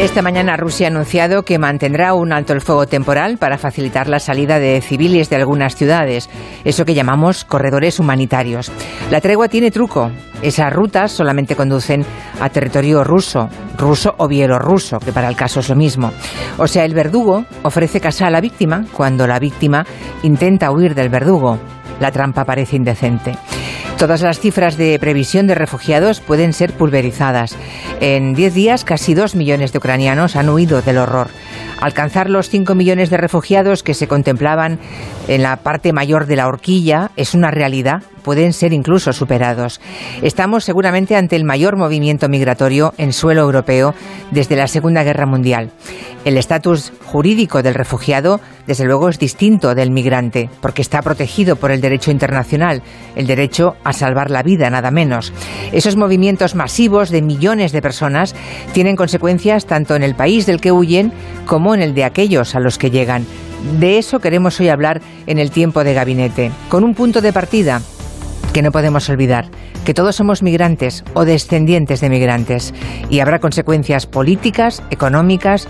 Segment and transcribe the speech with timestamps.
[0.00, 4.18] Esta mañana Rusia ha anunciado que mantendrá un alto el fuego temporal para facilitar la
[4.18, 6.30] salida de civiles de algunas ciudades,
[6.64, 8.72] eso que llamamos corredores humanitarios.
[9.10, 10.10] La tregua tiene truco.
[10.40, 12.02] Esas rutas solamente conducen
[12.40, 16.12] a territorio ruso, ruso o bielorruso, que para el caso es lo mismo.
[16.56, 19.84] O sea, el verdugo ofrece casa a la víctima cuando la víctima
[20.22, 21.58] intenta huir del verdugo.
[22.00, 23.36] La trampa parece indecente.
[24.00, 27.54] Todas las cifras de previsión de refugiados pueden ser pulverizadas.
[28.00, 31.28] En 10 días, casi 2 millones de ucranianos han huido del horror.
[31.82, 34.78] Alcanzar los 5 millones de refugiados que se contemplaban
[35.28, 39.82] en la parte mayor de la horquilla es una realidad, pueden ser incluso superados.
[40.22, 43.94] Estamos seguramente ante el mayor movimiento migratorio en suelo europeo
[44.30, 45.72] desde la Segunda Guerra Mundial.
[46.24, 51.72] El estatus jurídico del refugiado, desde luego, es distinto del migrante, porque está protegido por
[51.72, 52.84] el derecho internacional,
[53.16, 55.32] el derecho a salvar la vida, nada menos.
[55.72, 58.36] Esos movimientos masivos de millones de personas
[58.72, 61.12] tienen consecuencias tanto en el país del que huyen
[61.46, 63.26] como en el de aquellos a los que llegan.
[63.80, 67.82] De eso queremos hoy hablar en el tiempo de gabinete, con un punto de partida
[68.52, 69.46] que no podemos olvidar,
[69.84, 72.72] que todos somos migrantes o descendientes de migrantes
[73.08, 75.66] y habrá consecuencias políticas, económicas